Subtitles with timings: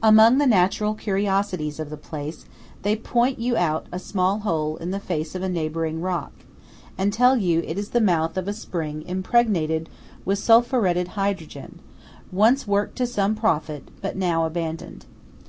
[0.00, 2.44] Among the natural curiosities of the place,
[2.82, 6.30] they point you out a small hole in the face of a neighbouring rock,
[6.96, 9.88] and tell you it is the mouth of a spring impregnated
[10.24, 11.80] with sulphuretted hydrogen,
[12.30, 15.04] once worked to some profit, but now abandoned.